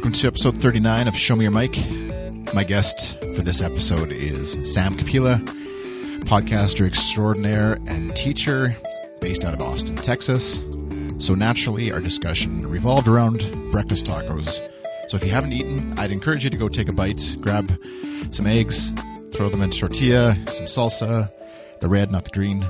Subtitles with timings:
[0.00, 1.76] welcome to episode 39 of Show Me Your Mic.
[2.54, 5.36] My guest for this episode is Sam Kapila,
[6.20, 8.74] podcaster extraordinaire and teacher
[9.20, 10.62] based out of Austin, Texas.
[11.18, 13.40] So naturally, our discussion revolved around
[13.72, 14.66] breakfast tacos.
[15.10, 17.70] So if you haven't eaten, I'd encourage you to go take a bite, grab
[18.30, 18.94] some eggs,
[19.32, 21.30] throw them in tortilla, some salsa,
[21.80, 22.66] the red, not the green,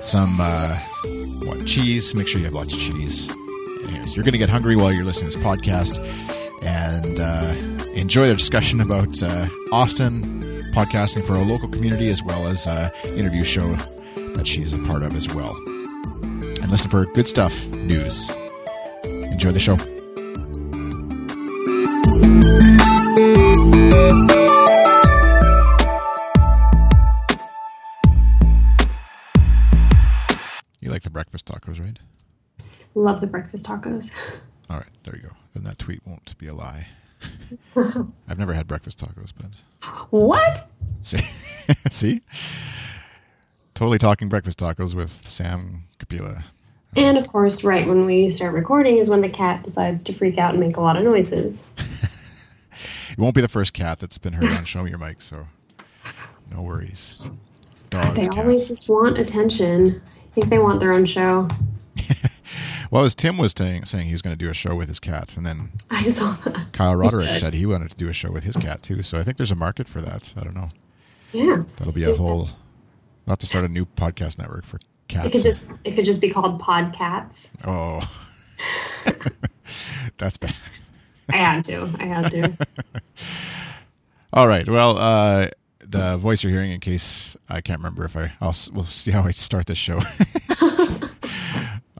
[0.00, 0.76] some uh,
[1.44, 2.12] what cheese.
[2.12, 3.30] Make sure you have lots of cheese.
[3.86, 7.54] Anyways, you're going to get hungry while you're listening to this podcast, and uh,
[7.94, 12.90] enjoy the discussion about uh, Austin podcasting for our local community, as well as uh,
[13.04, 13.74] interview show
[14.34, 15.54] that she's a part of as well.
[16.62, 18.30] And listen for good stuff, news.
[19.04, 19.76] Enjoy the show.
[30.80, 31.98] You like the breakfast tacos, right?
[32.94, 34.10] Love the breakfast tacos.
[34.70, 35.41] All right, there you go.
[35.54, 36.88] Then that tweet won't be a lie.
[37.76, 39.50] I've never had breakfast tacos, but
[40.10, 40.68] What?
[41.02, 41.18] see,
[41.90, 42.20] see,
[43.74, 46.44] totally talking breakfast tacos with Sam Kapila.
[46.96, 50.36] And of course, right when we start recording is when the cat decides to freak
[50.38, 51.64] out and make a lot of noises.
[53.10, 55.46] It won't be the first cat that's been heard on Show Me Your Mic, so
[56.50, 57.20] no worries.
[57.90, 58.38] Dogs, They cats.
[58.38, 60.00] always just want attention.
[60.18, 61.46] I think they want their own show.
[62.92, 65.00] Well, as Tim was saying, saying he was going to do a show with his
[65.00, 66.74] cat, and then I saw that.
[66.74, 69.02] Kyle Roderick said he wanted to do a show with his cat too.
[69.02, 70.34] So I think there's a market for that.
[70.36, 70.68] I don't know.
[71.32, 71.62] Yeah.
[71.78, 72.50] That'll be a whole.
[73.24, 74.78] We'll have to start a new podcast network for
[75.08, 75.28] cats.
[75.28, 77.48] It could just it could just be called Podcats.
[77.66, 78.02] Oh,
[80.18, 80.54] that's bad.
[81.32, 81.90] I had to.
[81.98, 82.58] I had to.
[84.34, 84.68] All right.
[84.68, 85.48] Well, uh,
[85.80, 89.22] the voice you're hearing, in case I can't remember if I, I'll, we'll see how
[89.22, 89.98] I start this show.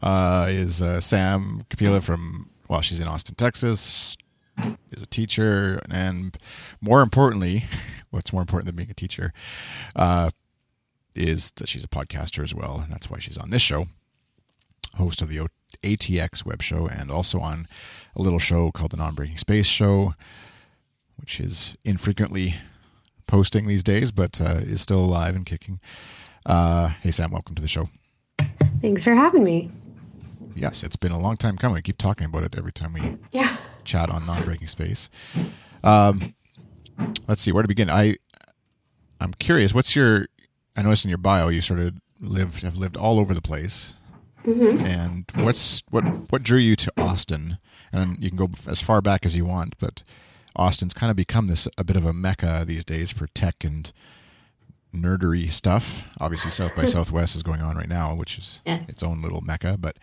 [0.03, 2.50] Uh, is uh, Sam Kapila from?
[2.69, 4.16] Well, she's in Austin, Texas.
[4.91, 6.37] Is a teacher, and
[6.81, 7.65] more importantly,
[8.10, 9.32] what's more important than being a teacher,
[9.97, 10.28] uh,
[11.15, 13.87] is that she's a podcaster as well, and that's why she's on this show.
[14.97, 15.49] Host of the
[15.82, 17.66] ATX web show, and also on
[18.15, 20.12] a little show called the Non-Breaking Space Show,
[21.16, 22.56] which is infrequently
[23.27, 25.81] posting these days, but uh, is still alive and kicking.
[26.44, 27.88] Uh, hey, Sam, welcome to the show.
[28.82, 29.71] Thanks for having me.
[30.55, 31.75] Yes, it's been a long time coming.
[31.75, 33.57] We keep talking about it every time we Yeah.
[33.85, 35.09] chat on non-breaking space.
[35.83, 36.35] Um,
[37.29, 37.91] let's see where to begin.
[37.91, 38.17] I
[39.21, 39.73] I'm curious.
[39.73, 40.27] What's your?
[40.77, 43.95] I noticed in your bio you sort of lived have lived all over the place.
[44.45, 46.03] And what's what
[46.33, 47.59] what drew you to Austin?
[47.93, 50.03] And you can go as far back as you want, but
[50.57, 53.93] Austin's kind of become this a bit of a mecca these days for tech and
[54.95, 56.05] nerdery stuff.
[56.21, 59.77] Obviously, South by Southwest is going on right now, which is its own little mecca.
[59.79, 59.99] But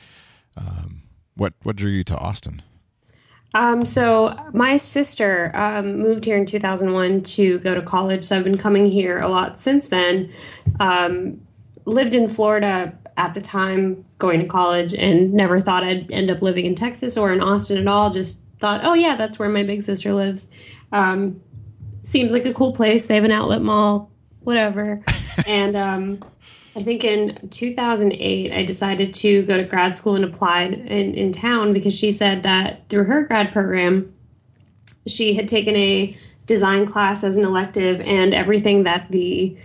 [0.59, 1.03] um,
[1.35, 2.61] what what drew you to Austin?
[3.55, 8.23] Um, so my sister um, moved here in 2001 to go to college.
[8.23, 10.31] So I've been coming here a lot since then.
[10.79, 11.41] Um,
[11.85, 16.41] lived in Florida at the time, going to college, and never thought I'd end up
[16.41, 18.11] living in Texas or in Austin at all.
[18.11, 20.51] Just thought, oh yeah, that's where my big sister lives.
[20.91, 21.41] Um,
[22.03, 23.07] seems like a cool place.
[23.07, 24.11] They have an outlet mall,
[24.41, 25.03] whatever.
[25.47, 26.23] and um,
[26.75, 31.31] I think in 2008, I decided to go to grad school and applied in, in
[31.31, 34.13] town because she said that through her grad program,
[35.07, 36.15] she had taken a
[36.45, 39.55] design class as an elective, and everything that the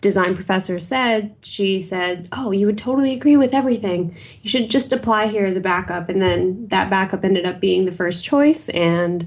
[0.00, 4.14] design professor said, she said, Oh, you would totally agree with everything.
[4.42, 6.10] You should just apply here as a backup.
[6.10, 8.68] And then that backup ended up being the first choice.
[8.68, 9.26] And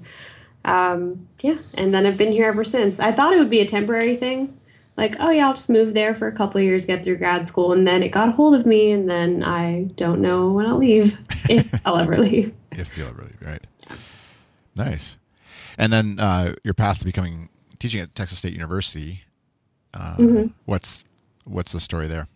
[0.65, 2.99] um, yeah, and then I've been here ever since.
[2.99, 4.56] I thought it would be a temporary thing.
[4.97, 7.47] Like, oh yeah, I'll just move there for a couple of years, get through grad
[7.47, 10.67] school, and then it got a hold of me, and then I don't know when
[10.67, 11.19] I'll leave,
[11.49, 12.51] if I'll ever leave.
[12.71, 13.65] if you'll really right.
[14.75, 15.17] Nice.
[15.77, 17.49] And then uh, your path to becoming
[17.79, 19.21] teaching at Texas State University.
[19.93, 21.05] Uh, What's
[21.45, 22.27] what's the story there?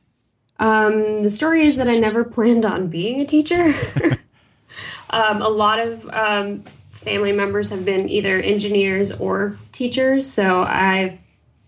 [0.59, 3.73] Um, the story is that I never planned on being a teacher.
[5.09, 11.19] um, a lot of um, family members have been either engineers or teachers, so I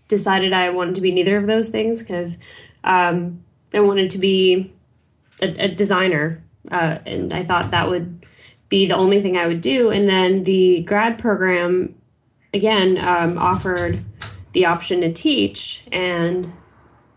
[0.08, 2.38] decided I wanted to be neither of those things because
[2.84, 3.42] um,
[3.72, 4.72] I wanted to be
[5.40, 8.26] a, a designer, uh, and I thought that would
[8.68, 9.90] be the only thing I would do.
[9.90, 11.94] And then the grad program,
[12.52, 14.02] again, um, offered
[14.52, 16.52] the option to teach and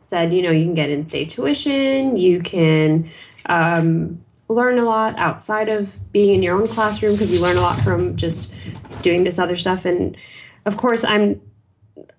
[0.01, 3.09] said, you know, you can get in state tuition, you can
[3.47, 7.61] um, learn a lot outside of being in your own classroom because you learn a
[7.61, 8.53] lot from just
[9.01, 9.85] doing this other stuff.
[9.85, 10.17] And
[10.65, 11.41] of course, I'm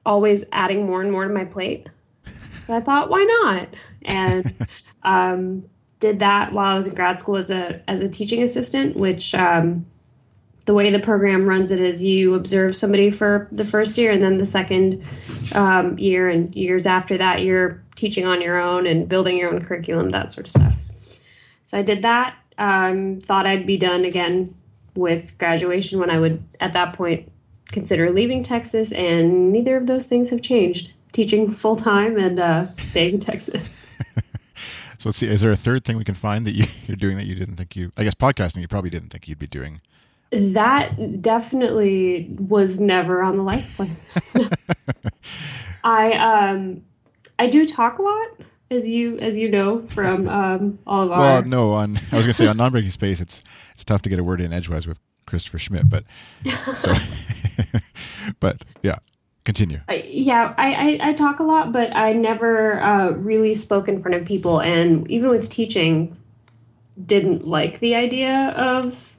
[0.09, 1.87] always adding more and more to my plate.
[2.67, 3.69] So I thought, why not?
[4.03, 4.67] And
[5.03, 5.65] um,
[6.01, 9.35] did that while I was in grad school as a as a teaching assistant, which
[9.35, 9.87] um,
[10.65, 14.23] the way the program runs it is you observe somebody for the first year and
[14.23, 15.03] then the second
[15.53, 19.65] um, year and years after that you're teaching on your own and building your own
[19.65, 20.79] curriculum that sort of stuff
[21.65, 24.55] so i did that um, thought i'd be done again
[24.95, 27.33] with graduation when i would at that point
[27.73, 33.15] consider leaving texas and neither of those things have changed teaching full-time and uh, staying
[33.15, 33.85] in texas
[34.99, 37.17] so let's see is there a third thing we can find that you, you're doing
[37.17, 39.81] that you didn't think you i guess podcasting you probably didn't think you'd be doing
[40.31, 43.97] that definitely was never on the life plan.
[45.85, 46.83] I um
[47.39, 48.29] I do talk a lot,
[48.71, 51.21] as you as you know from um, all of our.
[51.21, 53.43] Well, no, on I was gonna say on non-breaking space, it's
[53.75, 56.05] it's tough to get a word in edgewise with Christopher Schmidt, but
[56.75, 56.95] so,
[58.41, 58.97] but yeah,
[59.45, 59.81] continue.
[59.89, 64.03] I, yeah, I, I, I talk a lot, but I never uh, really spoke in
[64.03, 66.17] front of people, and even with teaching,
[67.05, 69.17] didn't like the idea of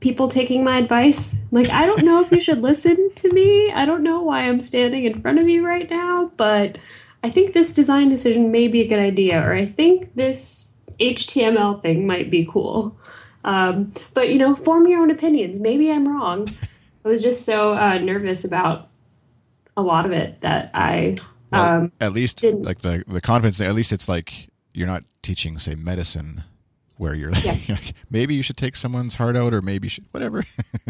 [0.00, 1.36] people taking my advice.
[1.50, 3.72] Like, I don't know if you should listen to me.
[3.72, 6.76] I don't know why I'm standing in front of you right now, but
[7.22, 10.68] I think this design decision may be a good idea, or I think this
[11.00, 12.98] HTML thing might be cool.
[13.44, 15.60] Um, but, you know, form your own opinions.
[15.60, 16.48] Maybe I'm wrong.
[17.04, 18.88] I was just so uh, nervous about
[19.76, 21.16] a lot of it that I.
[21.52, 22.62] Well, um, at least, didn't.
[22.62, 23.60] like the the confidence.
[23.60, 26.42] At least it's like you're not teaching, say, medicine
[26.96, 27.76] where you're like, yeah.
[28.10, 30.44] maybe you should take someone's heart out or maybe you should whatever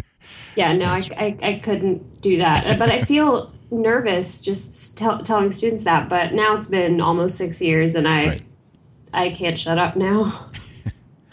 [0.57, 5.51] yeah no I, I, I, couldn't do that but i feel nervous just tell, telling
[5.51, 8.43] students that but now it's been almost six years and i right.
[9.13, 10.51] i can't shut up now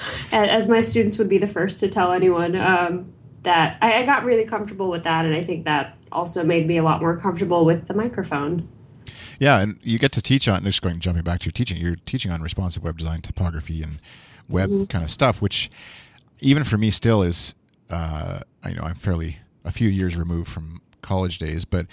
[0.31, 3.12] as my students would be the first to tell anyone um,
[3.44, 6.77] that I, I got really comfortable with that and i think that also made me
[6.77, 8.68] a lot more comfortable with the microphone
[9.42, 11.77] yeah, and you get to teach on just going jumping back to your teaching.
[11.77, 14.00] You're teaching on responsive web design, typography, and
[14.48, 14.83] web mm-hmm.
[14.83, 15.71] kind of stuff, which
[16.42, 17.56] even for me still is,
[17.89, 21.88] uh, I know I'm fairly a few years removed from college days, but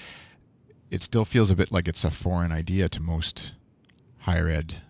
[0.90, 3.54] it still feels a bit like it's a foreign idea to most
[4.20, 4.82] higher ed.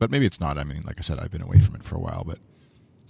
[0.00, 0.58] But maybe it's not.
[0.58, 2.40] I mean, like I said, I've been away from it for a while, but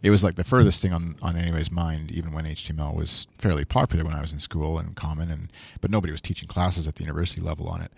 [0.02, 3.64] it was like the furthest thing on on anybody's mind, even when HTML was fairly
[3.64, 6.96] popular when I was in school and common, and but nobody was teaching classes at
[6.96, 7.92] the university level on it.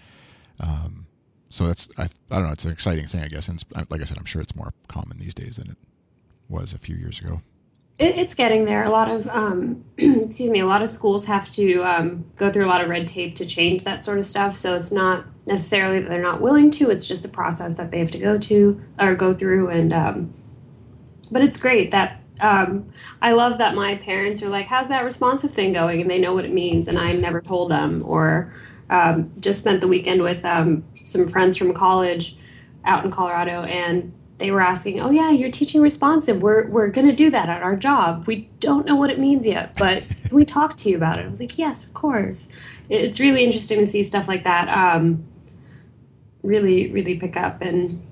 [0.60, 1.06] Um,
[1.48, 2.52] so that's I, I don't know.
[2.52, 3.48] It's an exciting thing, I guess.
[3.48, 5.76] And like I said, I'm sure it's more common these days than it
[6.48, 7.42] was a few years ago.
[7.98, 8.84] It, it's getting there.
[8.84, 12.64] A lot of, um, excuse me, a lot of schools have to um, go through
[12.64, 14.56] a lot of red tape to change that sort of stuff.
[14.56, 16.90] So it's not necessarily that they're not willing to.
[16.90, 19.68] It's just a process that they have to go to or go through.
[19.68, 20.34] And um,
[21.32, 22.86] but it's great that um,
[23.20, 26.34] I love that my parents are like, "How's that responsive thing going?" and they know
[26.34, 28.02] what it means, and I never told them.
[28.06, 28.52] Or
[28.90, 32.36] um, just spent the weekend with um, some friends from college
[32.84, 36.42] out in Colorado, and they were asking, "Oh yeah, you're teaching responsive.
[36.42, 38.26] We're we're going to do that at our job.
[38.26, 41.26] We don't know what it means yet, but can we talk to you about it?"
[41.26, 42.48] I was like, "Yes, of course."
[42.88, 44.68] It's really interesting to see stuff like that.
[44.68, 45.24] Um,
[46.42, 48.02] really, really pick up, and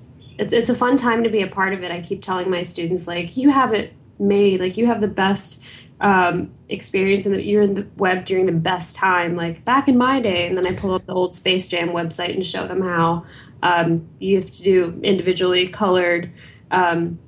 [0.40, 1.92] it's it's a fun time to be a part of it.
[1.92, 4.60] I keep telling my students, like, you have it made.
[4.60, 5.62] Like, you have the best
[6.00, 10.20] um, experience and you're in the web during the best time, like back in my
[10.20, 10.46] day.
[10.46, 13.26] And then I pull up the old Space Jam website and show them how
[13.62, 16.32] um, you have to do individually colored
[16.70, 17.18] um,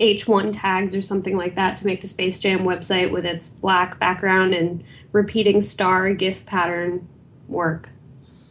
[0.00, 3.98] H1 tags or something like that to make the Space Jam website with its black
[3.98, 7.06] background and repeating star GIF pattern
[7.48, 7.90] work.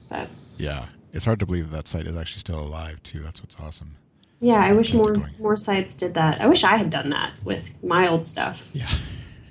[0.09, 3.19] But yeah, it's hard to believe that, that site is actually still alive too.
[3.19, 3.95] That's what's awesome.
[4.39, 6.41] Yeah, I wish more more sites did that.
[6.41, 8.69] I wish I had done that with my old stuff.
[8.73, 8.89] Yeah.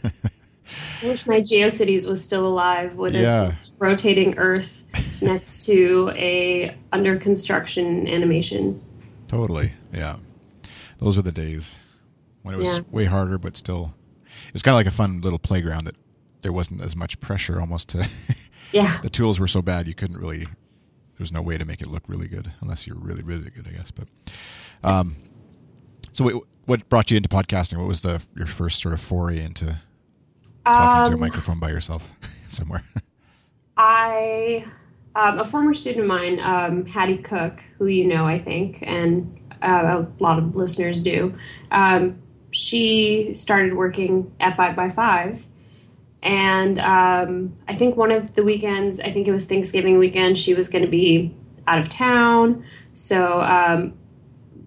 [0.04, 3.48] I wish my GeoCities was still alive with yeah.
[3.48, 4.84] its rotating Earth
[5.22, 8.82] next to a under construction animation.
[9.28, 10.16] Totally, yeah.
[10.98, 11.76] Those were the days
[12.42, 12.80] when it was yeah.
[12.90, 13.94] way harder, but still,
[14.48, 15.96] it was kind of like a fun little playground that
[16.42, 18.08] there wasn't as much pressure almost to.
[18.72, 18.98] yeah.
[19.02, 20.46] The tools were so bad you couldn't really.
[21.22, 23.76] There's no way to make it look really good unless you're really, really good, I
[23.76, 23.92] guess.
[23.92, 24.08] But,
[24.82, 25.14] um,
[26.10, 27.78] so wait, what brought you into podcasting?
[27.78, 29.78] What was the your first sort of foray into
[30.64, 32.10] talking um, to a um, microphone by yourself
[32.48, 32.82] somewhere?
[33.76, 34.64] I,
[35.14, 39.40] um, a former student of mine, um, Haddie Cooke, who you know, I think, and
[39.62, 41.38] uh, a lot of listeners do,
[41.70, 45.46] um, she started working at 5 by 5
[46.22, 50.54] and um, I think one of the weekends, I think it was Thanksgiving weekend, she
[50.54, 51.34] was going to be
[51.66, 52.64] out of town.
[52.94, 53.94] So um,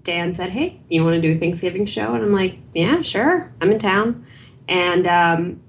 [0.03, 2.13] Dan said, Hey, you want to do a Thanksgiving show?
[2.13, 3.53] And I'm like, Yeah, sure.
[3.61, 4.25] I'm in town.
[4.67, 5.61] And um,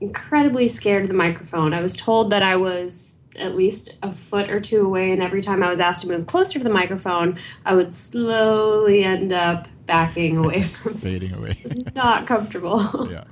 [0.00, 1.74] incredibly scared of the microphone.
[1.74, 5.42] I was told that I was at least a foot or two away, and every
[5.42, 9.66] time I was asked to move closer to the microphone, I would slowly end up
[9.86, 11.58] backing away from fading away.
[11.64, 13.08] it was not comfortable.
[13.10, 13.24] yeah.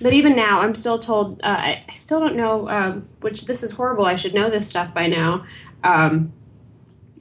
[0.00, 1.40] But even now, I'm still told.
[1.42, 2.68] Uh, I, I still don't know.
[2.68, 4.04] Um, which this is horrible.
[4.06, 5.44] I should know this stuff by now.
[5.84, 6.32] Um,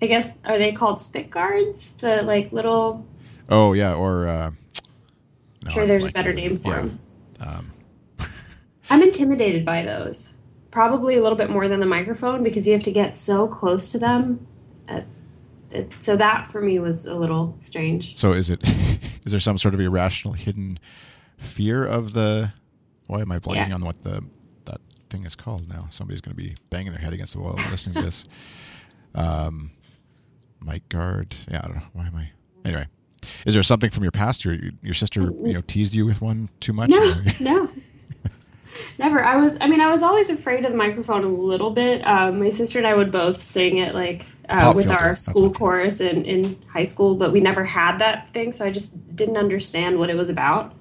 [0.02, 1.92] I guess are they called spit guards?
[1.98, 3.06] The like little.
[3.50, 4.52] Oh yeah, or uh,
[5.64, 6.82] no, sure, I'm there's a better name for Yeah.
[6.82, 7.00] them.
[7.40, 7.72] Um,
[8.90, 10.34] I'm intimidated by those.
[10.72, 13.92] Probably a little bit more than the microphone because you have to get so close
[13.94, 14.46] to them.
[14.88, 15.02] Uh,
[15.72, 18.18] it, so that for me was a little strange.
[18.18, 18.62] so is it?
[19.26, 20.80] Is there some sort of irrational hidden
[21.38, 22.54] fear of the?
[23.08, 23.76] Why am I blanking Yeah.
[23.76, 24.24] on what the
[24.66, 25.88] that thing is called now?
[25.92, 28.26] Somebody's going to be banging their head against the wall listening to this.
[29.16, 29.72] Um,
[30.62, 31.36] mic guard.
[31.50, 31.84] Yeah, I don't know.
[31.94, 32.32] Why am I?
[32.66, 32.88] Anyway,
[33.46, 34.46] is there something from your past?
[34.46, 36.90] Your your sister, you know, teased you with one too much?
[36.90, 37.70] No, no.
[39.00, 39.24] Never.
[39.24, 39.58] I was.
[39.62, 42.06] I mean, I was always afraid of the microphone a little bit.
[42.06, 45.52] Um, my sister and I would both sing it like uh, with filter, our school
[45.52, 49.38] chorus in, in high school, but we never had that thing, so I just didn't
[49.38, 50.74] understand what it was about.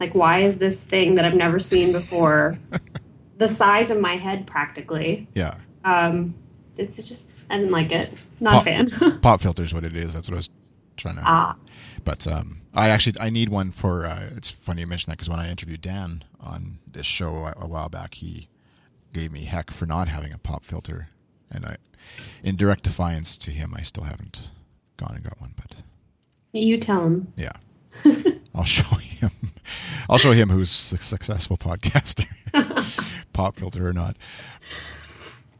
[0.00, 2.58] Like, why is this thing that I've never seen before,
[3.36, 5.28] the size of my head practically?
[5.34, 5.54] yeah.
[5.84, 6.34] Um,
[6.76, 8.12] it's just I didn't like it.
[8.40, 9.20] Not Pop- a fan.
[9.22, 10.14] Pop filter is what it is.
[10.14, 10.50] That's what I was
[10.96, 11.22] trying to.
[11.24, 11.56] ah,
[12.04, 14.06] But um, I actually I need one for.
[14.06, 17.54] Uh, it's funny you mention that because when I interviewed Dan on this show a,
[17.64, 18.48] a while back, he
[19.12, 21.08] gave me heck for not having a pop filter,
[21.50, 21.76] and I,
[22.42, 24.50] in direct defiance to him, I still haven't
[24.96, 25.52] gone and got one.
[25.56, 25.76] But
[26.52, 27.32] you tell him.
[27.36, 27.52] yeah,
[28.54, 29.30] I'll show him.
[30.08, 32.26] I'll show him who's a successful podcaster,
[33.32, 34.16] pop filter or not.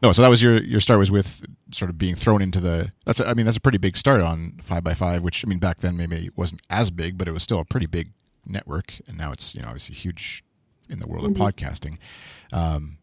[0.01, 2.91] No, so that was your your start was with sort of being thrown into the.
[3.05, 5.49] That's a, I mean that's a pretty big start on five by five, which I
[5.49, 8.11] mean back then maybe it wasn't as big, but it was still a pretty big
[8.45, 10.43] network, and now it's you know obviously huge
[10.89, 11.97] in the world of podcasting.
[12.51, 12.97] Um,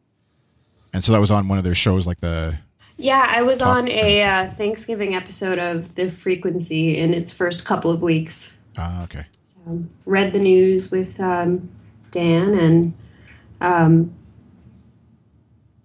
[0.93, 2.59] and so that was on one of their shows, like the
[2.97, 7.65] Yeah, I was Talk- on a uh, Thanksgiving episode of The Frequency in its first
[7.65, 8.53] couple of weeks.
[8.77, 9.25] ah okay,
[9.69, 11.69] Um, read the news with um,
[12.11, 12.95] Dan and
[13.61, 14.15] um,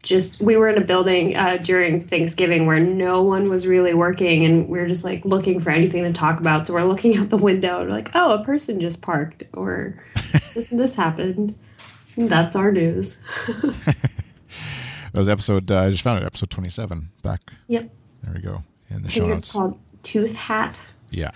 [0.04, 4.46] just we were in a building uh, during Thanksgiving where no one was really working,
[4.46, 6.68] and we were just like looking for anything to talk about.
[6.68, 9.96] So we're looking out the window and we're like, oh, a person just parked, or
[10.54, 11.58] this this happened.
[12.16, 13.18] That's our news.
[13.48, 13.96] that
[15.14, 15.72] was episode.
[15.72, 17.10] Uh, I just found it, episode twenty seven.
[17.22, 17.90] Back yep,
[18.22, 19.48] there we go in the I show notes.
[19.48, 20.80] it's called Tooth Hat.
[21.10, 21.32] Yeah,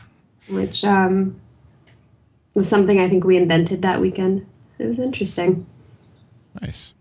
[0.50, 1.39] which um,
[2.58, 4.46] was something I think we invented that weekend.
[4.80, 5.66] It was interesting.
[6.60, 6.94] nice.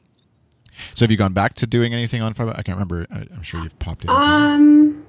[0.95, 2.49] So have you gone back to doing anything on five?
[2.49, 3.07] I can't remember.
[3.11, 4.11] I, I'm sure you've popped in.
[4.11, 5.07] Um,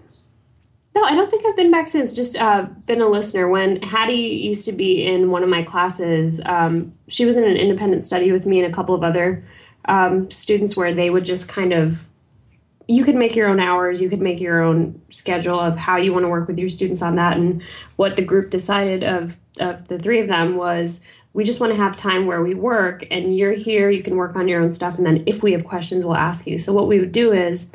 [0.96, 2.14] no, I don't think I've been back since.
[2.14, 3.50] Just uh, been a listener.
[3.50, 7.58] When Haddie used to be in one of my classes, um, she was in an
[7.58, 9.46] independent study with me and a couple of other
[9.86, 12.08] um, students where they would just kind of
[12.88, 16.14] you could make your own hours you could make your own schedule of how you
[16.14, 17.38] want to work with your students on that.
[17.38, 17.62] And
[17.98, 21.02] what the group decided of of the three of them was
[21.34, 24.36] we just want to have time where we work and you're here you can work
[24.36, 24.98] on your own stuff.
[24.98, 26.58] And then if we have questions we'll ask you.
[26.58, 27.68] So what we would do is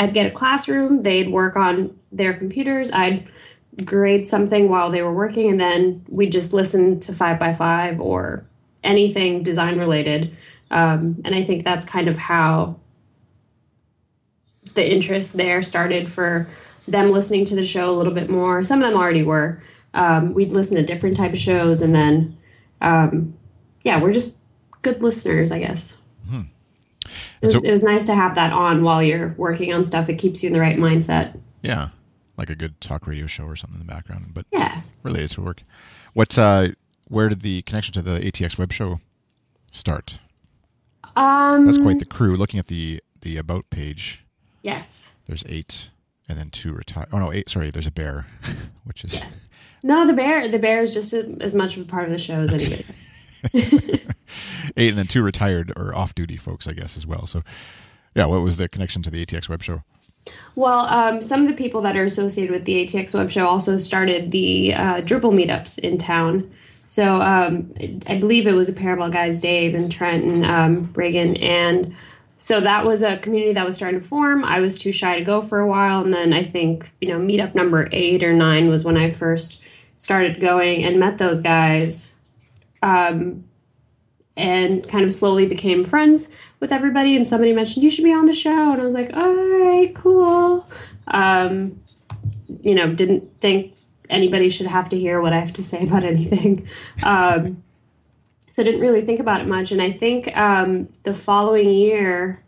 [0.00, 3.28] i'd get a classroom they'd work on their computers i'd
[3.84, 8.00] grade something while they were working and then we'd just listen to five by five
[8.00, 8.44] or
[8.84, 10.36] anything design related.
[10.70, 12.76] Um, and i think that's kind of how
[14.74, 16.48] the interest there started for
[16.86, 18.62] them listening to the show a little bit more.
[18.62, 19.62] Some of them already were.
[19.94, 22.36] Um, we'd listen to different type of shows, and then,
[22.80, 23.34] um,
[23.82, 24.38] yeah, we're just
[24.82, 25.96] good listeners, I guess.
[27.40, 30.08] It was, so- it was nice to have that on while you're working on stuff.
[30.08, 31.38] It keeps you in the right mindset.
[31.62, 31.88] yeah,
[32.36, 34.82] like a good talk radio show or something in the background, but Yeah.
[35.02, 35.62] related to work.
[36.14, 36.36] What?
[36.38, 36.70] Uh,
[37.08, 39.00] where did the connection to the ATX web show
[39.70, 40.18] start?
[41.16, 42.36] Um, That's quite the crew.
[42.36, 44.24] Looking at the the about page,
[44.62, 45.12] yes.
[45.26, 45.90] there's eight,
[46.28, 47.06] and then two retire.
[47.12, 47.48] Oh no, eight.
[47.48, 48.26] Sorry, there's a bear,
[48.84, 49.20] which is
[49.82, 50.48] No, the bear.
[50.48, 53.18] The bear is just as much of a part of the show as anybody else.
[54.76, 57.26] eight, and then two retired or off duty folks, I guess, as well.
[57.26, 57.42] So,
[58.14, 59.82] yeah, what was the connection to the ATX web show?
[60.54, 63.78] Well, um, some of the people that are associated with the ATX Web Show also
[63.78, 66.50] started the uh, Drupal meetups in town.
[66.84, 67.72] So um,
[68.06, 71.94] I believe it was a pair of guys, Dave and Trent and um, Reagan, and
[72.38, 74.44] so that was a community that was starting to form.
[74.44, 77.18] I was too shy to go for a while, and then I think you know
[77.18, 79.60] meetup number eight or nine was when I first
[79.96, 82.14] started going and met those guys.
[82.80, 83.44] Um,
[84.36, 87.16] and kind of slowly became friends with everybody.
[87.16, 89.92] And somebody mentioned you should be on the show, and I was like, all right,
[89.96, 90.64] cool.
[91.08, 91.80] Um,
[92.62, 93.74] you know, didn't think
[94.08, 96.68] anybody should have to hear what I have to say about anything.
[97.02, 97.62] Um,
[98.58, 99.70] so I didn't really think about it much.
[99.70, 102.42] And I think um, the following year,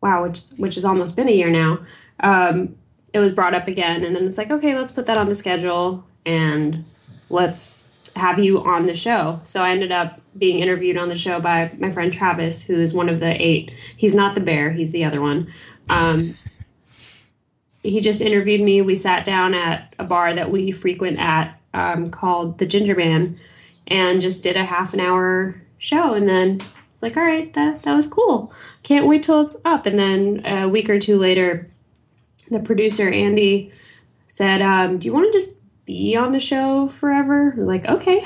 [0.00, 1.78] wow, which which has almost been a year now,
[2.18, 2.74] um,
[3.12, 5.36] it was brought up again, and then it's like, okay, let's put that on the
[5.36, 6.84] schedule and
[7.30, 7.84] let's
[8.16, 9.40] have you on the show.
[9.44, 12.92] So I ended up being interviewed on the show by my friend Travis, who is
[12.92, 13.70] one of the eight.
[13.96, 15.52] He's not the bear, he's the other one.
[15.88, 16.34] Um,
[17.84, 18.82] he just interviewed me.
[18.82, 23.38] We sat down at a bar that we frequent at um, called the Ginger Man
[23.92, 26.14] and just did a half an hour show.
[26.14, 26.56] And then
[26.94, 28.52] it's like, all right, that, that was cool.
[28.82, 29.84] Can't wait till it's up.
[29.84, 31.70] And then a week or two later,
[32.50, 33.70] the producer, Andy,
[34.28, 37.52] said, um, Do you want to just be on the show forever?
[37.54, 38.24] We're like, okay.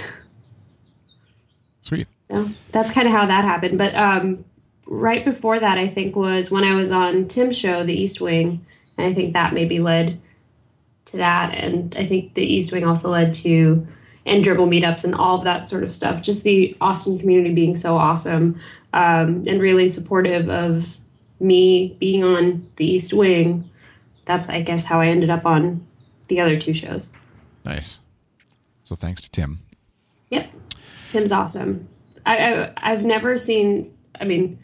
[1.83, 2.07] Sweet.
[2.31, 3.77] So that's kind of how that happened.
[3.77, 4.45] But um,
[4.87, 8.65] right before that, I think was when I was on Tim's show, The East Wing,
[8.97, 10.21] and I think that maybe led
[11.07, 11.55] to that.
[11.55, 13.87] And I think The East Wing also led to
[14.27, 16.21] and Dribbble meetups and all of that sort of stuff.
[16.21, 18.61] Just the Austin community being so awesome
[18.93, 20.99] um, and really supportive of
[21.41, 23.71] me being on the East Wing.
[24.25, 25.87] That's, I guess, how I ended up on
[26.27, 27.13] the other two shows.
[27.65, 28.01] Nice.
[28.83, 29.61] So thanks to Tim.
[30.31, 30.51] Yep,
[31.11, 31.89] Tim's awesome.
[32.25, 33.93] I, I I've never seen.
[34.21, 34.59] I mean,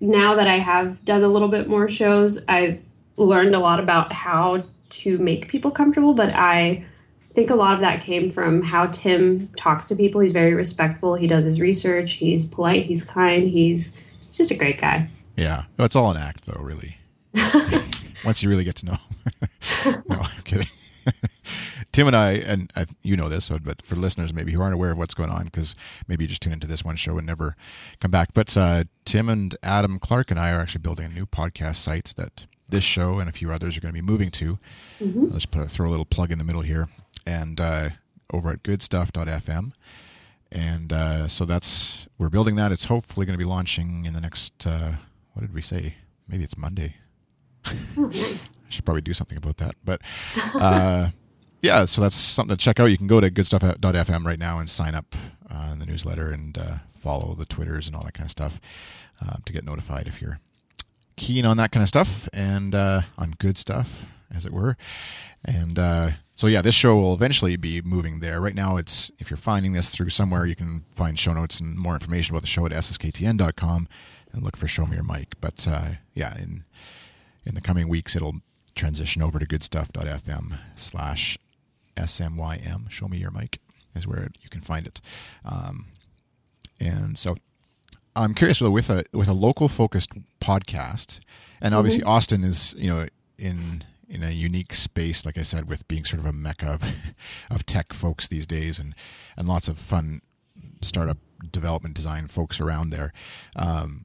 [0.00, 4.12] now that I have done a little bit more shows, I've learned a lot about
[4.12, 6.12] how to make people comfortable.
[6.12, 6.84] But I
[7.34, 10.20] think a lot of that came from how Tim talks to people.
[10.20, 11.14] He's very respectful.
[11.14, 12.12] He does his research.
[12.12, 12.86] He's polite.
[12.86, 13.48] He's kind.
[13.48, 13.94] He's,
[14.26, 15.08] he's just a great guy.
[15.36, 16.60] Yeah, no, it's all an act, though.
[16.60, 16.98] Really,
[18.24, 18.98] once you really get to know.
[20.08, 20.68] no, I'm kidding.
[21.92, 24.92] Tim and I, and I, you know this, but for listeners maybe who aren't aware
[24.92, 25.74] of what's going on, because
[26.08, 27.56] maybe you just tune into this one show and never
[28.00, 28.30] come back.
[28.34, 32.14] But uh, Tim and Adam Clark and I are actually building a new podcast site
[32.16, 34.58] that this show and a few others are going to be moving to.
[34.98, 35.28] Mm-hmm.
[35.30, 36.88] Let's put a, throw a little plug in the middle here,
[37.24, 37.90] and uh,
[38.32, 39.72] over at goodstuff.fm.
[40.50, 42.72] And uh, so that's we're building that.
[42.72, 44.66] It's hopefully going to be launching in the next.
[44.66, 44.94] Uh,
[45.32, 45.94] what did we say?
[46.28, 46.96] Maybe it's Monday.
[47.96, 48.60] Oh, nice.
[48.66, 49.76] I should probably do something about that.
[49.84, 50.02] But
[50.54, 51.10] uh,
[51.62, 52.86] yeah, so that's something to check out.
[52.86, 55.14] You can go to goodstuff.fm right now and sign up
[55.50, 58.60] uh, in the newsletter and uh, follow the Twitters and all that kind of stuff
[59.24, 60.38] uh, to get notified if you're
[61.16, 64.76] keen on that kind of stuff and uh, on good stuff, as it were.
[65.44, 68.40] And uh, so, yeah, this show will eventually be moving there.
[68.40, 71.76] Right now, it's if you're finding this through somewhere, you can find show notes and
[71.76, 73.88] more information about the show at ssktn.com
[74.32, 75.40] and look for Show Me Your Mic.
[75.40, 76.64] But uh, yeah, in
[77.44, 78.36] in the coming weeks, it'll
[78.74, 81.36] transition over to goodstuff.fm slash
[81.96, 82.90] smym.
[82.90, 83.58] Show Me Your Mic
[83.94, 85.00] is where you can find it.
[85.44, 85.86] Um,
[86.80, 87.36] and so
[88.14, 91.20] I'm curious with a with a local focused podcast,
[91.60, 92.10] and obviously mm-hmm.
[92.10, 93.06] Austin is you know
[93.38, 96.84] in in a unique space, like I said, with being sort of a mecca of,
[97.50, 98.94] of tech folks these days, and
[99.36, 100.20] and lots of fun
[100.82, 101.18] startup
[101.50, 103.12] development design folks around there.
[103.56, 104.04] Um,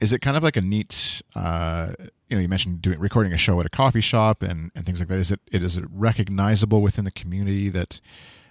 [0.00, 1.22] is it kind of like a neat?
[1.34, 1.92] Uh,
[2.28, 5.00] you know, you mentioned doing recording a show at a coffee shop and, and things
[5.00, 5.18] like that.
[5.18, 8.00] Is it, it is it recognizable within the community that?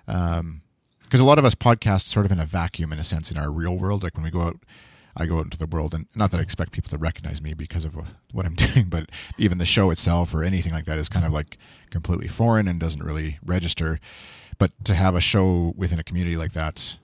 [0.07, 0.61] Um,
[1.03, 3.37] because a lot of us podcast sort of in a vacuum in a sense in
[3.37, 4.03] our real world.
[4.03, 4.59] Like when we go out
[5.17, 7.53] I go out into the world, and not that I expect people to recognize me
[7.53, 7.97] because of
[8.31, 11.33] what I'm doing, but even the show itself or anything like that is kind of
[11.33, 11.57] like
[11.89, 13.99] completely foreign and doesn't really register.
[14.59, 16.97] But to have a show within a community like that,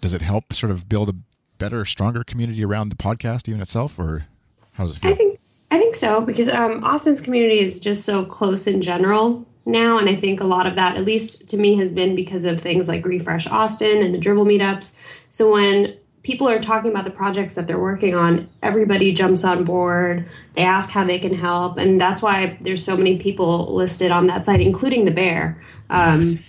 [0.00, 1.14] does it help sort of build a
[1.58, 4.26] better, stronger community around the podcast even itself, or
[4.72, 5.10] how does it feel?
[5.10, 9.46] I think I think so because um, Austin's community is just so close in general
[9.64, 12.44] now, and I think a lot of that, at least to me, has been because
[12.44, 14.96] of things like Refresh Austin and the Dribbble meetups.
[15.30, 19.62] So when people are talking about the projects that they're working on, everybody jumps on
[19.62, 20.28] board.
[20.54, 24.26] They ask how they can help, and that's why there's so many people listed on
[24.26, 25.62] that site, including the bear.
[25.88, 26.40] Um,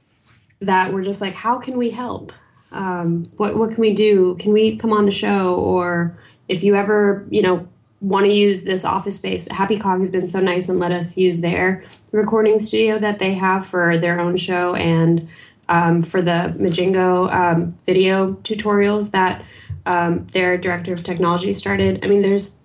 [0.60, 2.32] that were just like, how can we help?
[2.70, 4.36] Um, what what can we do?
[4.38, 5.56] Can we come on the show?
[5.56, 6.16] Or
[6.48, 7.66] if you ever, you know,
[8.00, 11.16] want to use this office space, Happy Cog has been so nice and let us
[11.16, 15.28] use their recording studio that they have for their own show and
[15.68, 19.44] um, for the Mijingo um, video tutorials that
[19.86, 22.04] um, their director of technology started.
[22.04, 22.56] I mean, there's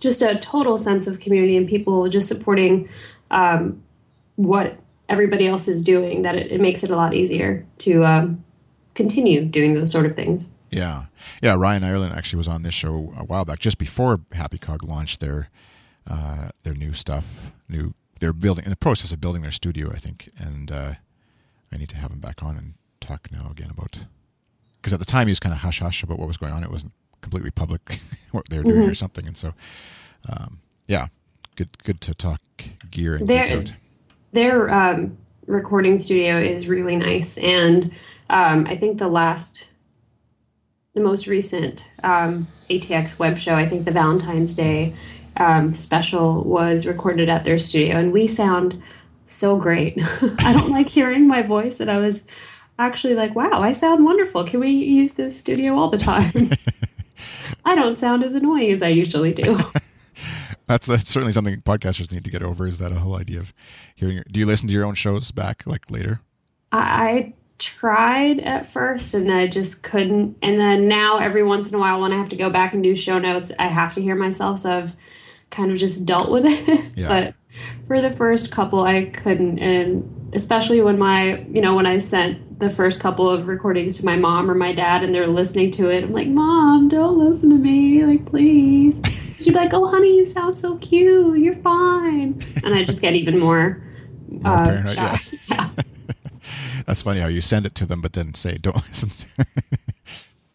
[0.00, 2.88] just a total sense of community and people just supporting
[3.30, 3.82] um,
[4.36, 4.78] what
[5.08, 8.44] everybody else is doing that it, it, makes it a lot easier to um,
[8.94, 10.50] continue doing those sort of things.
[10.70, 11.06] Yeah.
[11.42, 11.54] Yeah.
[11.54, 15.20] Ryan Irelan actually was on this show a while back, just before Happy Cog launched
[15.20, 15.48] their,
[16.08, 19.98] uh, their new stuff, new, they're building in the process of building their studio, I
[19.98, 20.30] think.
[20.38, 20.94] And, uh,
[21.72, 23.98] I need to have him back on and talk now again about
[24.76, 26.62] because at the time he was kind of hush hush about what was going on.
[26.62, 28.00] It wasn't completely public
[28.30, 28.90] what they were doing mm-hmm.
[28.90, 29.54] or something, and so
[30.28, 31.08] um, yeah,
[31.56, 32.40] good good to talk
[32.90, 33.64] gear and their,
[34.32, 37.92] Their um, recording studio is really nice, and
[38.30, 39.68] um, I think the last,
[40.94, 44.94] the most recent um, ATX web show, I think the Valentine's Day
[45.38, 48.82] um, special was recorded at their studio, and we sound
[49.30, 49.98] so great.
[50.38, 52.26] I don't like hearing my voice, and I was
[52.78, 54.44] actually like, wow, I sound wonderful.
[54.44, 56.52] Can we use this studio all the time?
[57.64, 59.58] I don't sound as annoying as I usually do.
[60.66, 62.66] that's, that's certainly something podcasters need to get over.
[62.66, 63.52] Is that a whole idea of
[63.94, 64.16] hearing?
[64.16, 66.20] Your, do you listen to your own shows back like later?
[66.70, 70.36] I, I tried at first and I just couldn't.
[70.40, 72.82] And then now every once in a while when I have to go back and
[72.82, 74.60] do show notes, I have to hear myself.
[74.60, 74.96] So I've
[75.50, 76.90] kind of just dealt with it.
[76.94, 77.08] Yeah.
[77.08, 77.34] but
[77.86, 79.58] for the first couple, I couldn't.
[79.58, 84.04] And especially when my, you know, when I sent the first couple of recordings to
[84.04, 87.50] my mom or my dad and they're listening to it, I'm like, Mom, don't listen
[87.50, 88.04] to me.
[88.04, 89.00] Like, please.
[89.38, 91.38] She'd be like, Oh, honey, you sound so cute.
[91.38, 92.42] You're fine.
[92.64, 93.82] And I just get even more.
[94.28, 95.18] more uh, paranoid, yeah.
[95.48, 95.70] yeah.
[96.86, 99.26] That's funny how you send it to them, but then say, don't listen to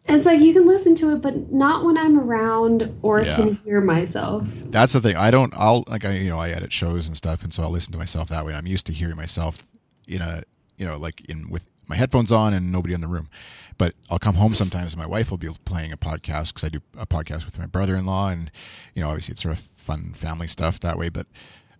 [0.05, 3.35] It's like you can listen to it, but not when I'm around or yeah.
[3.35, 4.51] can hear myself.
[4.65, 5.15] That's the thing.
[5.15, 5.53] I don't.
[5.55, 7.97] I'll like I you know I edit shows and stuff, and so I'll listen to
[7.97, 8.53] myself that way.
[8.53, 9.65] I'm used to hearing myself
[10.07, 10.43] in a
[10.77, 13.29] you know like in with my headphones on and nobody in the room.
[13.77, 16.69] But I'll come home sometimes, and my wife will be playing a podcast because I
[16.69, 18.51] do a podcast with my brother-in-law, and
[18.93, 21.07] you know obviously it's sort of fun family stuff that way.
[21.07, 21.27] But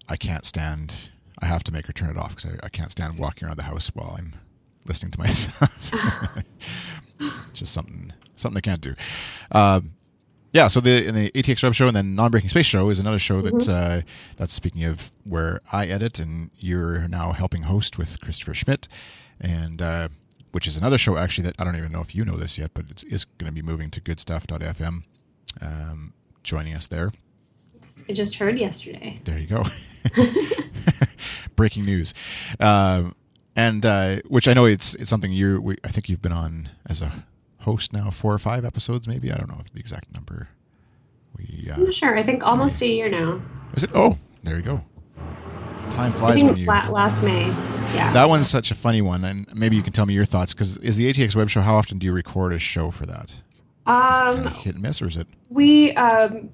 [0.08, 1.12] I can't stand.
[1.40, 3.58] I have to make her turn it off because I, I can't stand walking around
[3.58, 4.36] the house while I'm
[4.86, 5.92] listening to myself.
[7.54, 8.96] just something something I can't do.
[9.52, 9.82] Uh,
[10.54, 13.00] yeah, so the in the ATX Web Show and then Non Breaking Space Show is
[13.00, 14.00] another show that mm-hmm.
[14.00, 14.02] uh,
[14.38, 18.88] that's speaking of where I edit and you're now helping host with Christopher Schmidt,
[19.42, 20.10] and uh,
[20.52, 22.72] which is another show actually that I don't even know if you know this yet,
[22.76, 25.04] but it's, it's going to be moving to GoodStuff.fm.
[25.62, 27.12] Um, joining us there.
[28.08, 29.20] I just heard yesterday.
[29.24, 29.64] There you go.
[31.56, 32.14] Breaking news.
[32.60, 33.16] Um,
[33.56, 36.70] and uh, which I know it's it's something you we, I think you've been on
[36.88, 37.24] as a
[37.60, 40.50] host now four or five episodes maybe I don't know the exact number.
[41.38, 42.18] We uh, I'm not sure.
[42.18, 43.42] I think almost we, a year now.
[43.76, 43.92] Is it?
[43.94, 44.84] Oh, there you go.
[45.92, 47.48] Time flies when you last May.
[47.94, 48.12] Yeah.
[48.13, 50.78] That one's such a funny one, and maybe you can tell me your thoughts because
[50.78, 51.62] is the ATX Web Show?
[51.62, 53.36] How often do you record a show for that?
[53.86, 55.28] Um, kind of hit and miss, or is it?
[55.50, 56.50] We um,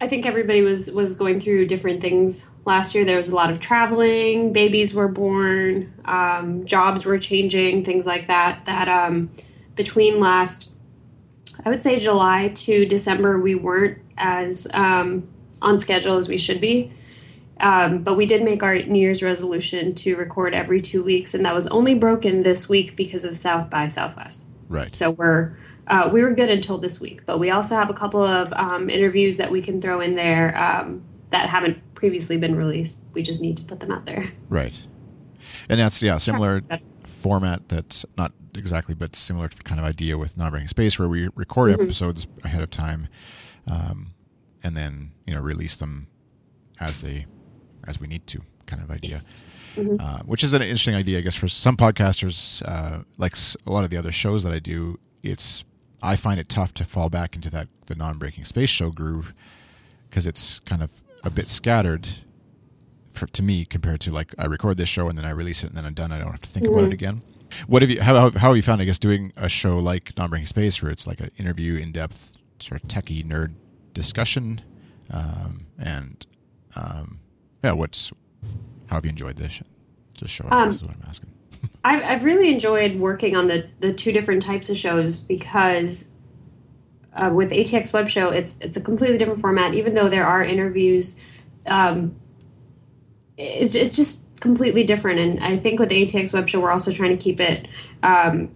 [0.00, 3.04] I think everybody was was going through different things last year.
[3.04, 8.28] There was a lot of traveling, babies were born, um, jobs were changing, things like
[8.28, 8.64] that.
[8.66, 9.30] That um,
[9.74, 10.70] between last,
[11.64, 15.28] I would say July to December, we weren't as um,
[15.62, 16.92] on schedule as we should be.
[17.60, 21.44] Um, but we did make our New Year's resolution to record every two weeks, and
[21.44, 24.44] that was only broken this week because of South by Southwest.
[24.68, 24.94] Right.
[24.94, 25.56] So we're
[25.88, 28.90] uh, we were good until this week, but we also have a couple of um,
[28.90, 33.02] interviews that we can throw in there um, that haven't previously been released.
[33.14, 34.30] We just need to put them out there.
[34.48, 34.78] Right.
[35.68, 36.62] And that's, yeah, similar
[37.04, 41.28] format that's not exactly, but similar kind of idea with Non Breaking Space, where we
[41.34, 41.82] record mm-hmm.
[41.82, 43.08] episodes ahead of time
[43.66, 44.14] um,
[44.62, 46.08] and then, you know, release them
[46.80, 47.26] as they,
[47.86, 49.16] as we need to kind of idea.
[49.16, 49.44] Yes.
[49.74, 49.96] Mm-hmm.
[50.00, 52.62] Uh, which is an interesting idea, I guess, for some podcasters.
[52.66, 53.34] Uh, like
[53.66, 55.64] a lot of the other shows that I do, it's
[56.02, 59.34] I find it tough to fall back into that the non-breaking space show groove
[60.08, 60.90] because it's kind of
[61.24, 62.08] a bit scattered
[63.10, 65.68] for, to me compared to like I record this show and then I release it
[65.68, 66.12] and then I'm done.
[66.12, 66.74] I don't have to think mm-hmm.
[66.74, 66.92] about it mm-hmm.
[66.94, 67.22] again.
[67.66, 68.02] What have you?
[68.02, 68.82] How, how have you found?
[68.82, 72.82] I guess doing a show like non-breaking space where it's like an interview, in-depth, sort
[72.82, 73.54] of techie nerd
[73.94, 74.60] discussion,
[75.10, 76.26] um, and
[76.76, 77.20] um,
[77.64, 78.12] yeah, what's
[78.86, 79.62] how have you enjoyed this?
[80.14, 80.48] Just show.
[80.50, 81.30] Um, this is what I'm asking.
[81.84, 86.10] I've, I've really enjoyed working on the the two different types of shows because
[87.14, 89.74] uh, with ATX Web Show, it's it's a completely different format.
[89.74, 91.16] Even though there are interviews,
[91.66, 92.16] um,
[93.36, 95.18] it's it's just completely different.
[95.18, 97.68] And I think with the ATX Web Show, we're also trying to keep it
[98.02, 98.50] um,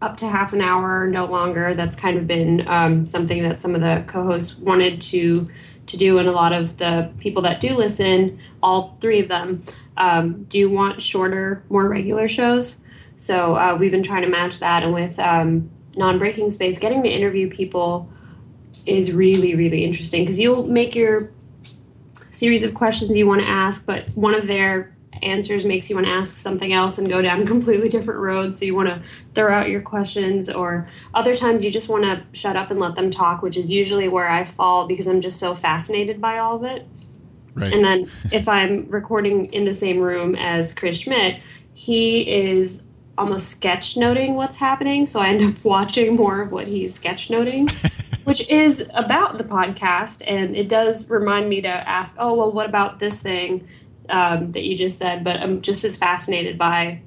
[0.00, 1.74] up to half an hour, no longer.
[1.74, 5.48] That's kind of been um, something that some of the co-hosts wanted to
[5.90, 9.62] to do, and a lot of the people that do listen, all three of them,
[9.96, 12.80] um, do want shorter, more regular shows.
[13.16, 17.08] So uh, we've been trying to match that, and with um, non-breaking space, getting to
[17.08, 18.08] interview people
[18.86, 21.30] is really, really interesting because you'll make your
[22.30, 26.06] series of questions you want to ask, but one of their answers makes you want
[26.06, 28.56] to ask something else and go down a completely different road.
[28.56, 29.02] So you want to
[29.34, 32.94] throw out your questions, or other times you just want to shut up and let
[32.94, 36.56] them talk, which is usually where I fall because I'm just so fascinated by all
[36.56, 36.86] of it.
[37.54, 37.72] Right.
[37.72, 41.40] And then if I'm recording in the same room as Chris Schmidt,
[41.74, 42.84] he is
[43.18, 45.06] almost sketch noting what's happening.
[45.06, 47.68] So I end up watching more of what he's sketch noting,
[48.24, 50.22] which is about the podcast.
[50.26, 53.68] And it does remind me to ask, oh, well, what about this thing
[54.10, 55.24] um, that you just said?
[55.24, 57.00] But I'm just as fascinated by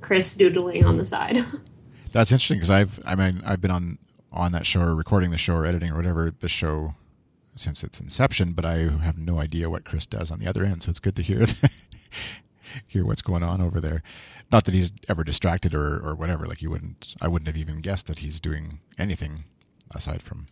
[0.00, 1.44] Chris doodling on the side.
[2.12, 3.98] That's interesting because I've, I mean, I've been on
[4.32, 6.94] on that show or recording the show or editing or whatever the show
[7.54, 10.82] since its inception, but I have no idea what Chris does on the other end.
[10.82, 11.46] So it's good to hear.
[12.86, 14.02] hear what's going on over there.
[14.50, 16.46] Not that he's ever distracted or or whatever.
[16.46, 19.44] Like you wouldn't, I wouldn't have even guessed that he's doing anything
[19.94, 20.48] aside from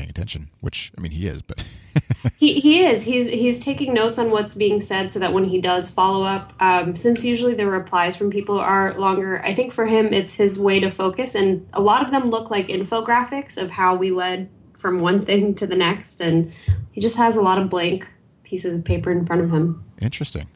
[0.00, 0.48] paying attention.
[0.60, 1.62] Which I mean, he is, but
[2.36, 3.04] he he is.
[3.04, 6.54] He's he's taking notes on what's being said so that when he does follow up,
[6.60, 10.58] um, since usually the replies from people are longer, I think for him it's his
[10.58, 14.48] way to focus, and a lot of them look like infographics of how we led
[14.78, 16.52] from one thing to the next, and
[16.92, 18.08] he just has a lot of blank
[18.42, 19.84] pieces of paper in front of him.
[20.00, 20.48] Interesting.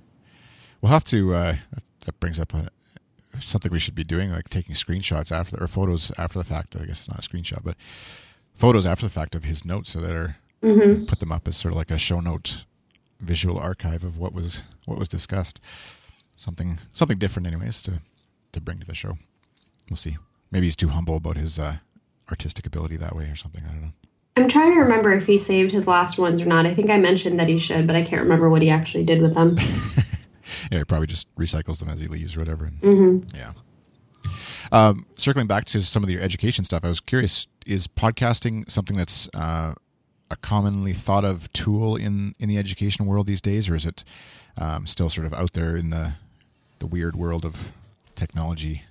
[0.80, 1.34] We'll have to.
[1.34, 1.56] Uh,
[2.06, 2.70] that brings up a,
[3.40, 6.76] something we should be doing, like taking screenshots after or photos after the fact.
[6.76, 7.76] I guess it's not a screenshot, but
[8.54, 11.04] photos after the fact of his notes, so that are mm-hmm.
[11.04, 12.64] put them up as sort of like a show note
[13.20, 15.60] visual archive of what was what was discussed.
[16.36, 18.00] Something something different, anyways, to
[18.52, 19.18] to bring to the show.
[19.88, 20.16] We'll see.
[20.50, 21.76] Maybe he's too humble about his uh,
[22.30, 23.64] artistic ability that way, or something.
[23.64, 23.92] I don't know.
[24.36, 26.66] I'm trying to remember if he saved his last ones or not.
[26.66, 29.22] I think I mentioned that he should, but I can't remember what he actually did
[29.22, 29.56] with them.
[30.72, 32.72] yeah, he probably just recycles them as he leaves or whatever.
[32.82, 33.36] Mm-hmm.
[33.36, 33.52] Yeah.
[34.72, 38.96] Um, circling back to some of your education stuff, I was curious: is podcasting something
[38.96, 39.74] that's uh,
[40.30, 44.04] a commonly thought of tool in in the education world these days, or is it
[44.58, 46.14] um, still sort of out there in the
[46.78, 47.72] the weird world of
[48.14, 48.82] technology?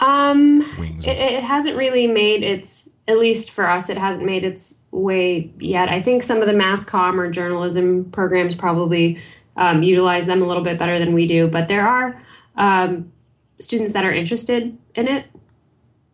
[0.00, 4.76] Um, it, it hasn't really made its at least for us, it hasn't made its
[4.92, 5.88] way yet.
[5.88, 9.20] I think some of the mass comm or journalism programs probably
[9.56, 12.22] um, utilize them a little bit better than we do, but there are
[12.56, 13.12] um,
[13.58, 15.26] students that are interested in it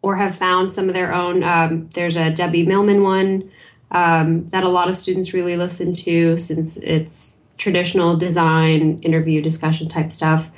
[0.06, 1.42] or have found some of their own.
[1.42, 3.50] Um, there's a Debbie Millman one
[3.90, 9.88] um, that a lot of students really listen to since it's traditional design, interview, discussion
[9.88, 10.48] type stuff.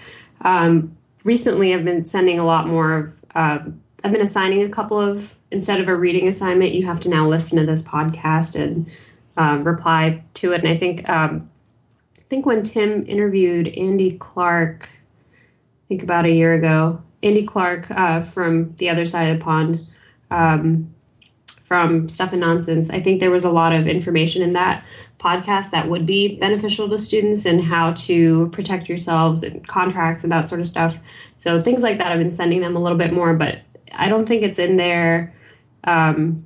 [0.43, 5.01] Um, recently, I've been sending a lot more of um, I've been assigning a couple
[5.01, 8.87] of instead of a reading assignment, you have to now listen to this podcast and
[9.39, 10.61] um, reply to it.
[10.63, 11.49] And I think um,
[12.19, 17.91] I think when Tim interviewed Andy Clarke, I think about a year ago, Andy Clarke
[17.91, 19.87] uh, from the other side of the pond,
[20.31, 20.95] um,
[21.63, 22.91] from Stuff and Nonsense.
[22.91, 24.85] I think there was a lot of information in that
[25.19, 30.33] podcast that would be beneficial to students and how to protect yourselves and contracts and
[30.33, 30.99] that sort of stuff.
[31.37, 33.59] So things like that, I've been sending them a little bit more, but
[33.93, 35.35] I don't think it's in their
[35.85, 36.45] um,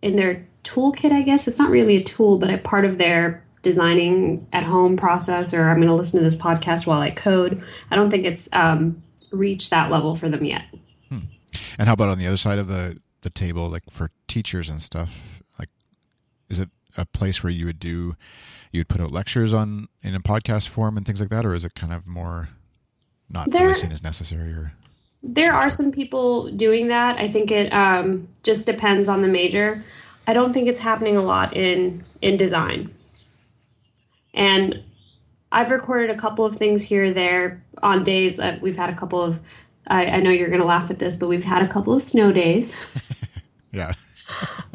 [0.00, 1.12] in their toolkit.
[1.12, 4.96] I guess it's not really a tool, but a part of their designing at home
[4.96, 5.52] process.
[5.52, 7.62] Or I'm going to listen to this podcast while I code.
[7.90, 10.64] I don't think it's um, reached that level for them yet.
[11.08, 11.18] Hmm.
[11.78, 14.82] And how about on the other side of the the table, like for teachers and
[14.82, 15.42] stuff?
[15.58, 15.68] Like,
[16.48, 18.16] is it a place where you would do
[18.72, 21.54] you would put out lectures on in a podcast form and things like that, or
[21.54, 22.50] is it kind of more
[23.28, 24.50] not there, really seen as necessary?
[24.52, 24.72] Or
[25.22, 27.18] there are some people doing that.
[27.18, 29.84] I think it um, just depends on the major.
[30.26, 32.94] I don't think it's happening a lot in in design.
[34.32, 34.82] And
[35.52, 38.94] I've recorded a couple of things here or there on days that we've had a
[38.94, 39.40] couple of.
[39.86, 42.02] I, I know you're going to laugh at this, but we've had a couple of
[42.02, 42.76] snow days.
[43.72, 43.94] yeah.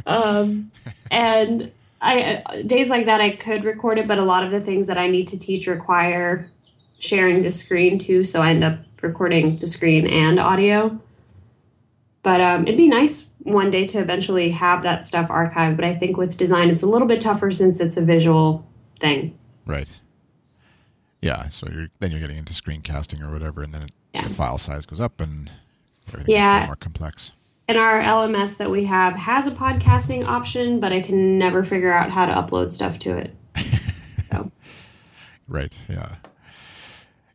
[0.06, 0.72] um,
[1.10, 4.88] and I days like that I could record it, but a lot of the things
[4.88, 6.52] that I need to teach require
[7.00, 11.00] sharing the screen too, so I end up recording the screen and audio.
[12.24, 15.76] But um, it'd be nice one day to eventually have that stuff archived.
[15.76, 18.68] But I think with design, it's a little bit tougher since it's a visual
[19.00, 19.38] thing.
[19.66, 19.90] Right.
[21.26, 21.48] Yeah.
[21.50, 24.28] So you're, then you're getting into screencasting or whatever, and then it, yeah.
[24.28, 25.50] the file size goes up and
[26.08, 26.60] everything yeah.
[26.60, 27.32] gets more complex.
[27.68, 31.92] And our LMS that we have has a podcasting option, but I can never figure
[31.92, 33.36] out how to upload stuff to it.
[34.32, 34.52] So.
[35.48, 35.78] right.
[35.88, 36.16] Yeah.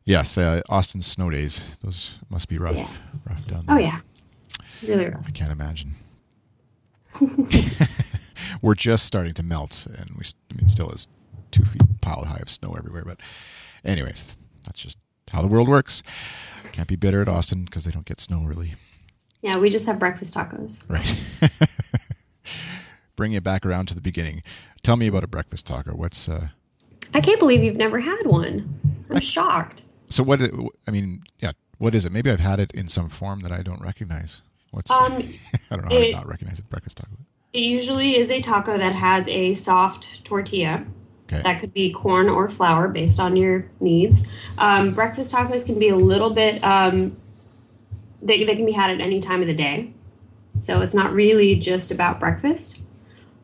[0.05, 1.63] Yes, uh, Austin snow days.
[1.83, 2.89] Those must be rough, yeah.
[3.25, 3.77] rough down there.
[3.77, 4.01] Oh yeah,
[4.83, 5.25] really rough.
[5.27, 5.95] I can't imagine.
[8.61, 11.07] We're just starting to melt, and we I mean, still is
[11.53, 13.05] two feet piled high of snow everywhere.
[13.07, 13.21] But,
[13.85, 14.99] anyways, that's just
[15.31, 16.03] how the world works.
[16.73, 18.75] Can't be bitter at Austin because they don't get snow really.
[19.43, 20.83] Yeah, we just have breakfast tacos.
[20.89, 21.71] Right.
[23.17, 24.43] Bring it back around to the beginning.
[24.83, 25.93] Tell me about a breakfast taco.
[25.93, 26.49] What's uh
[27.13, 28.79] I can't believe you've never had one.
[29.11, 29.83] I'm I, shocked.
[30.11, 30.41] So what?
[30.87, 31.53] I mean, yeah.
[31.79, 32.13] What is it?
[32.13, 34.43] Maybe I've had it in some form that I don't recognize.
[34.71, 34.91] What's?
[34.91, 35.13] Um,
[35.71, 36.69] I don't know how it, to not recognize it.
[36.69, 37.13] Breakfast taco.
[37.53, 40.85] It usually is a taco that has a soft tortilla.
[41.33, 41.43] Okay.
[41.43, 44.27] That could be corn or flour based on your needs.
[44.59, 46.63] Um, breakfast tacos can be a little bit.
[46.65, 47.17] Um,
[48.21, 49.93] they they can be had at any time of the day,
[50.59, 52.83] so it's not really just about breakfast.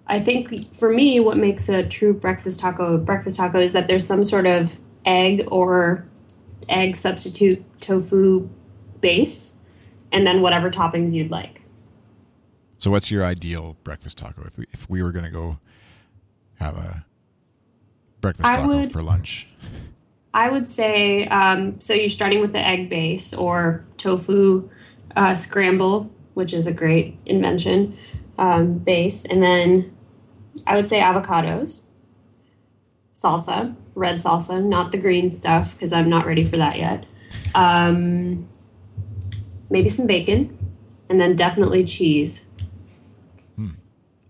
[0.09, 4.07] I think for me, what makes a true breakfast taco breakfast taco is that there's
[4.07, 6.07] some sort of egg or
[6.69, 8.49] egg substitute tofu
[9.01, 9.55] base,
[10.11, 11.63] and then whatever toppings you'd like.
[12.79, 14.43] So, what's your ideal breakfast taco?
[14.45, 15.59] If we, if we were going to go
[16.57, 17.07] have a
[18.21, 19.49] breakfast taco would, for lunch,
[20.35, 21.95] I would say um, so.
[21.95, 24.69] You're starting with the egg base or tofu
[25.15, 27.97] uh, scramble, which is a great invention
[28.39, 29.97] um, base, and then
[30.67, 31.83] I would say avocados,
[33.15, 37.07] salsa, red salsa, not the green stuff because I'm not ready for that yet.
[37.55, 38.49] Um,
[39.71, 40.57] maybe some bacon,
[41.09, 42.46] and then definitely cheese.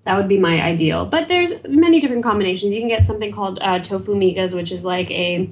[0.06, 1.04] That would be my ideal.
[1.04, 2.72] But there's many different combinations.
[2.72, 5.50] You can get something called uh, tofu migas, which is like a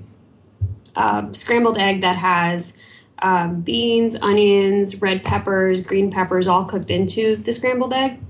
[0.95, 2.77] uh, scrambled egg that has
[3.19, 8.21] um, beans, onions, red peppers, green peppers all cooked into the scrambled egg.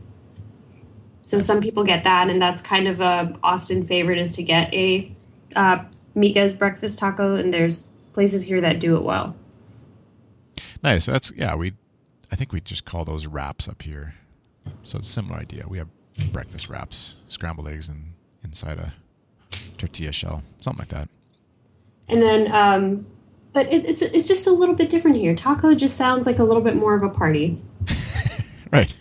[1.25, 4.73] So some people get that, and that's kind of a Austin favorite is to get
[4.73, 5.15] a
[5.55, 5.85] uh,
[6.17, 9.37] migas breakfast taco, and there's places here that do it well.
[10.83, 11.05] Nice.
[11.05, 11.55] That's yeah.
[11.55, 11.75] We,
[12.33, 14.15] I think we just call those wraps up here.
[14.85, 15.67] So it's a similar idea.
[15.69, 15.89] We have
[16.33, 18.13] breakfast wraps, scrambled eggs, and
[18.45, 18.93] inside a
[19.79, 21.09] tortilla shell, something like that.
[22.09, 23.07] And then, um,
[23.53, 25.35] but it, it's it's just a little bit different here.
[25.35, 27.61] Taco just sounds like a little bit more of a party.
[28.73, 28.95] right.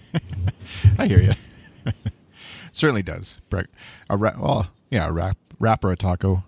[0.98, 1.34] I hear you.
[2.72, 3.40] Certainly does.
[4.10, 6.44] A ra- well, yeah, a wrap, wrap or a taco.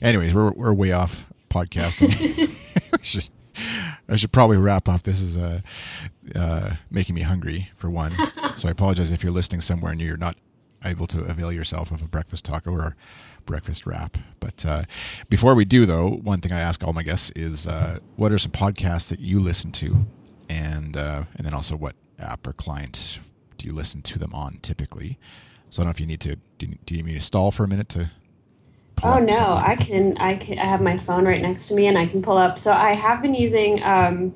[0.00, 2.12] Anyways, we're we're way off podcasting.
[4.08, 5.02] I, should, probably wrap up.
[5.02, 5.60] This is uh,
[6.34, 8.14] uh, making me hungry for one.
[8.56, 10.36] so I apologize if you're listening somewhere and you're not
[10.84, 12.96] able to avail yourself of a breakfast taco or
[13.44, 14.18] breakfast wrap.
[14.40, 14.84] But uh,
[15.28, 18.38] before we do, though, one thing I ask all my guests is, uh, what are
[18.38, 20.06] some podcasts that you listen to,
[20.48, 23.20] and uh, and then also what app or client
[23.58, 25.18] do you listen to them on typically?
[25.70, 26.36] So I don't know if you need to.
[26.58, 28.10] Do you, do you need to stall for a minute to?
[29.02, 29.62] Oh no, something?
[29.62, 30.58] I can, I can.
[30.58, 32.58] I have my phone right next to me, and I can pull up.
[32.58, 33.82] So I have been using.
[33.82, 34.32] Um,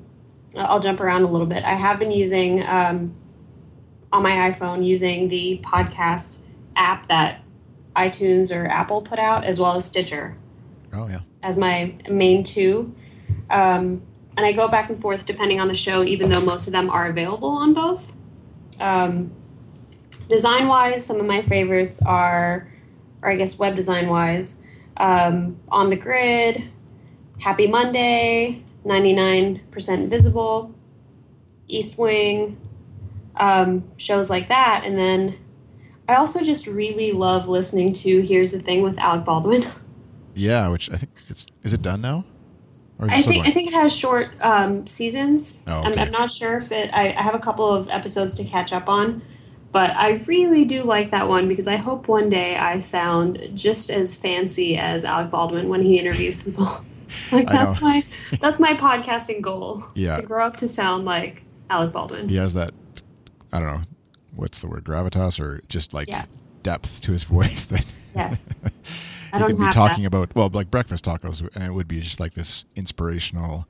[0.55, 1.63] I'll jump around a little bit.
[1.63, 3.15] I have been using um,
[4.11, 6.37] on my iPhone using the podcast
[6.75, 7.41] app that
[7.95, 10.37] iTunes or Apple put out, as well as Stitcher.
[10.93, 11.19] Oh yeah.
[11.41, 12.93] as my main two.
[13.49, 14.01] Um,
[14.37, 16.89] and I go back and forth depending on the show, even though most of them
[16.89, 18.11] are available on both.
[18.79, 19.31] Um,
[20.29, 22.71] design wise, some of my favorites are,
[23.21, 24.61] or I guess web design wise,
[24.97, 26.69] um, On the Grid,
[27.39, 30.73] Happy Monday, 99% Invisible,
[31.67, 32.57] East Wing,
[33.35, 34.83] um, shows like that.
[34.85, 35.37] And then
[36.07, 39.65] I also just really love listening to Here's the Thing with Alec Baldwin.
[40.33, 42.23] Yeah, which I think it's is it done now?
[42.99, 45.59] Or is it I think I think it has short um, seasons.
[45.67, 45.99] Oh, I'm.
[45.99, 46.89] I'm not sure if it.
[46.93, 49.21] I, I have a couple of episodes to catch up on,
[49.73, 53.89] but I really do like that one because I hope one day I sound just
[53.89, 56.85] as fancy as Alec Baldwin when he interviews people.
[57.31, 58.03] like that's my
[58.39, 59.83] that's my podcasting goal.
[59.95, 60.17] Yeah.
[60.17, 62.29] to grow up to sound like Alec Baldwin.
[62.29, 62.71] he has that
[63.53, 63.81] I don't know
[64.35, 66.25] what's the word gravitas or just like Yeah.
[66.63, 68.53] depth to his voice that Yes,
[69.33, 70.07] I he could be talking that.
[70.13, 73.67] about well like breakfast tacos and it would be just like this inspirational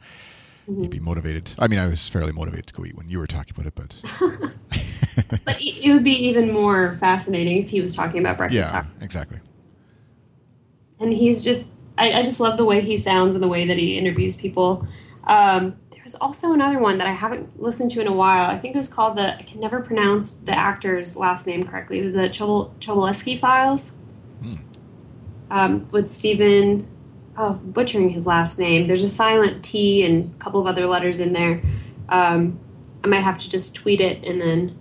[0.70, 0.82] Mm-hmm.
[0.84, 3.26] you'd be motivated i mean i was fairly motivated to go eat when you were
[3.26, 7.96] talking about it but But it it would be even more fascinating if he was
[7.96, 9.04] talking about breakfast yeah tacos.
[9.04, 9.40] exactly
[11.00, 13.78] and he's just I, I just love the way he sounds and the way that
[13.78, 14.88] he interviews people.
[15.26, 18.50] Um, there's also another one that i haven't listened to in a while.
[18.50, 22.00] I think it was called the i can never pronounce the actor's last name correctly.
[22.00, 23.94] It was the Chobol- files.
[24.42, 24.56] Hmm.
[25.52, 26.88] um, with stephen
[27.38, 28.86] oh butchering his last name.
[28.86, 31.62] There's a silent t and a couple of other letters in there.
[32.10, 32.60] Um,
[33.04, 34.78] i might have to just tweet it and then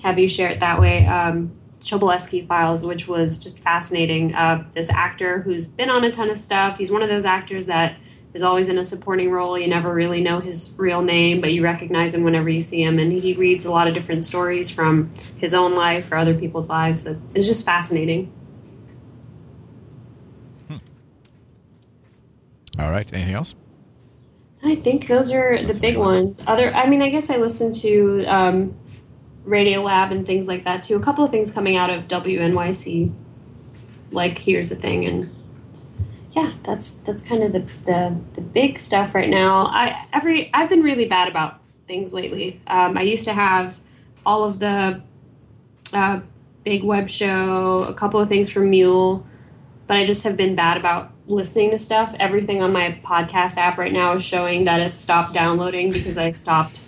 [0.00, 1.06] have you share it that way.
[1.06, 4.34] Um, Tobolowsky Files, which was just fascinating.
[4.34, 6.78] Uh, this actor who's been on a ton of stuff.
[6.78, 7.96] He's one of those actors that
[8.34, 9.58] is always in a supporting role.
[9.58, 12.98] You never really know his real name, but you recognize him whenever you see him.
[12.98, 16.68] And he reads a lot of different stories from his own life or other people's
[16.68, 17.02] lives.
[17.02, 18.32] That it's just fascinating.
[22.78, 23.54] all right anything else
[24.64, 26.42] I think those are the big ones.
[26.46, 28.76] Other, I mean, I guess I listen to um,
[29.44, 30.96] Radio Lab and things like that too.
[30.96, 33.12] A couple of things coming out of WNYC,
[34.10, 35.34] like here's the thing, and
[36.32, 39.66] yeah, that's that's kind of the the, the big stuff right now.
[39.66, 42.60] I every I've been really bad about things lately.
[42.66, 43.80] Um, I used to have
[44.24, 45.02] all of the
[45.92, 46.20] uh,
[46.64, 49.26] big web show, a couple of things from Mule,
[49.86, 52.14] but I just have been bad about listening to stuff.
[52.18, 56.30] Everything on my podcast app right now is showing that it's stopped downloading because I
[56.30, 56.80] stopped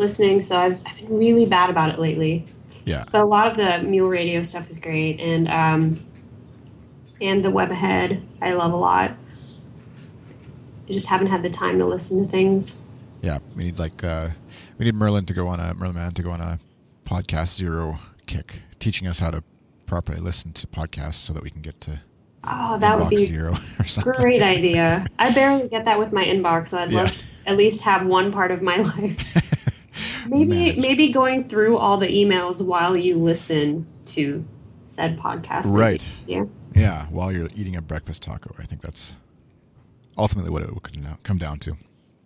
[0.00, 0.42] listening.
[0.42, 2.44] So I've, I've been really bad about it lately.
[2.84, 6.04] yeah But a lot of the Mule Radio stuff is great, and um,
[7.20, 9.12] and the Web Ahead I love a lot.
[10.88, 12.78] I just haven't had the time to listen to things.
[13.22, 14.30] yeah we need like uh
[14.78, 16.58] we need merlin to go on a Merlin Mann to go on a
[17.04, 19.42] podcast zero kick teaching us how to
[19.86, 22.00] properly listen to podcasts so that we can get to
[22.42, 24.12] Oh, that would inbox be zero or something.
[24.14, 25.06] great idea.
[25.18, 27.02] I barely get that with my inbox, so I'd Yeah.
[27.02, 29.20] love to at least have one part of my life.
[30.28, 34.44] maybe maybe going through all the emails while you listen to
[34.86, 35.64] said podcast.
[35.66, 36.02] Right.
[36.24, 36.48] easier.
[36.74, 39.16] Yeah, while you're eating a breakfast taco, I think that's
[40.18, 41.76] ultimately what it would come down- come down to.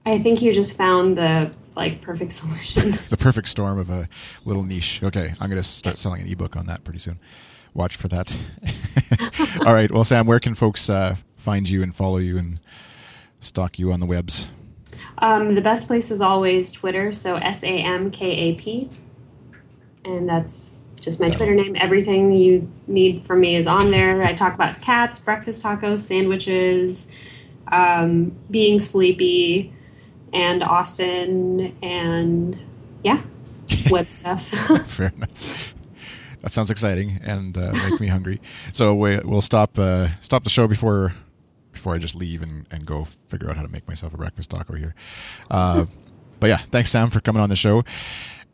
[0.06, 2.92] I think you just found the like perfect solution.
[3.10, 4.08] The perfect storm of a
[4.44, 5.02] little niche.
[5.02, 7.18] Okay, I'm going to start selling an ebook on that pretty soon.
[7.74, 8.36] Watch for that.
[9.66, 9.90] All right.
[9.90, 12.60] Well, Sam, where can folks uh, find you and follow you and
[13.40, 14.48] stalk you on the webs?
[15.18, 18.90] Um, the best place is always Twitter, so S A M K A P.
[20.04, 21.76] And that's just my Twitter name.
[21.76, 24.22] Everything you need from me is on there.
[24.22, 27.10] I talk about cats, breakfast tacos, sandwiches,
[27.70, 29.72] um, being sleepy,
[30.32, 32.60] and Austin, and
[33.02, 33.22] yeah,
[33.90, 34.48] web stuff.
[34.86, 35.74] Fair enough.
[36.40, 38.38] That sounds exciting and uh, make me hungry.
[38.72, 41.14] So we, we'll stop uh, stop the show before
[41.84, 44.48] before I just leave and, and go figure out how to make myself a breakfast
[44.48, 44.94] taco here.
[45.50, 45.84] Uh,
[46.40, 47.84] but yeah, thanks Sam for coming on the show,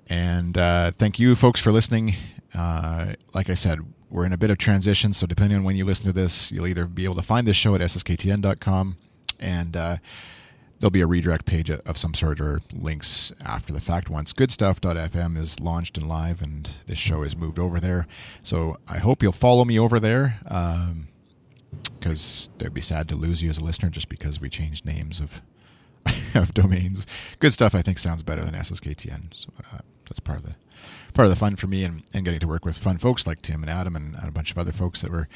[0.09, 2.17] and uh, thank you folks for listening.
[2.53, 3.79] Uh, like I said,
[4.11, 6.67] we're in a bit of transition, so depending on when you listen to this, you'll
[6.67, 8.97] either be able to find this show at sskTN.com
[9.39, 9.99] and uh,
[10.81, 15.39] there'll be a redirect page of some sort or links after the fact once goodstuff.fm
[15.39, 18.07] is launched and live and this show is moved over there
[18.43, 20.39] so i hope you'll follow me over there
[21.99, 25.21] because it'd be sad to lose you as a listener just because we changed names
[25.21, 25.43] of
[26.35, 27.07] of domains.
[27.39, 30.55] Good stuff i think sounds better than sskTN so uh, that's part of the
[31.13, 33.43] part of the fun for me and, and getting to work with fun folks like
[33.43, 35.27] tim and adam and, and a bunch of other folks that we're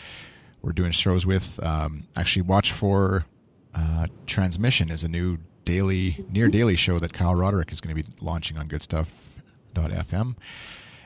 [0.65, 1.63] we're doing shows with.
[1.63, 3.27] Um, actually watch for
[3.75, 8.03] uh, Transmission is a new daily, near daily show that Kyle Roderick is going to
[8.03, 10.37] be launching on goodstuff.fm.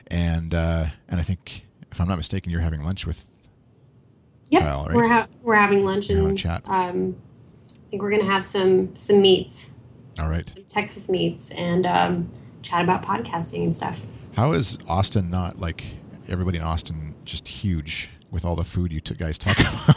[0.07, 3.25] And, uh, and I think, if I'm not mistaken, you're having lunch with
[4.49, 4.95] Yep, Kyle, right?
[4.95, 6.61] we're ha- we're having lunch and having chat.
[6.65, 7.15] Um,
[7.67, 9.71] I think we're gonna have some some meats,
[10.19, 10.49] All right.
[10.69, 12.31] Texas meats, and um,
[12.61, 14.05] chat about podcasting and stuff.
[14.35, 15.83] How is Austin not like
[16.27, 19.95] everybody in Austin just huge with all the food you guys talk about?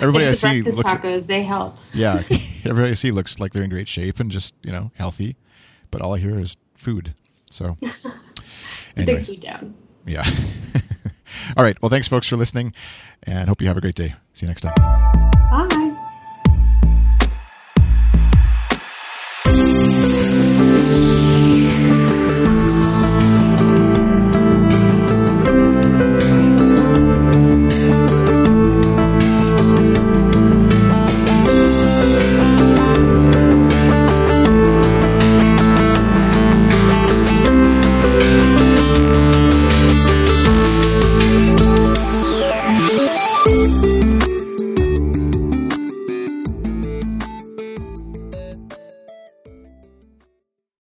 [0.00, 1.26] everybody it's I see breakfast looks, tacos.
[1.26, 1.76] They help.
[1.94, 2.22] yeah,
[2.64, 5.36] everybody I see looks like they're in great shape and just, you know, healthy.
[5.90, 7.14] But all I hear is food.
[7.50, 8.04] So, It's
[8.96, 9.74] a big food down.
[10.06, 10.24] Yeah.
[11.56, 11.80] All right.
[11.82, 12.74] Well, thanks, folks, for listening,
[13.22, 14.14] and hope you have a great day.
[14.32, 15.21] See you next time.